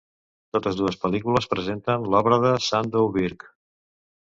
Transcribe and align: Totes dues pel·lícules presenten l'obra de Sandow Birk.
Totes 0.55 0.79
dues 0.79 0.97
pel·lícules 1.03 1.49
presenten 1.51 2.09
l'obra 2.15 2.41
de 2.47 2.55
Sandow 2.71 3.13
Birk. 3.21 3.49